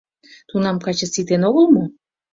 —Тунам 0.49 0.77
каче 0.85 1.07
ситен 1.13 1.41
огыл 1.49 1.65
мо? 1.75 1.83